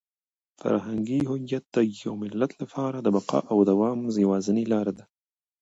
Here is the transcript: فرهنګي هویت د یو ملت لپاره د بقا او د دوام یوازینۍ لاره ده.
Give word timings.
فرهنګي 0.59 1.19
هویت 1.29 1.65
د 1.75 1.77
یو 2.03 2.13
ملت 2.23 2.51
لپاره 2.61 2.97
د 3.01 3.07
بقا 3.15 3.39
او 3.51 3.57
د 3.63 3.65
دوام 3.69 3.99
یوازینۍ 4.23 4.65
لاره 4.73 4.93
ده. 4.97 5.03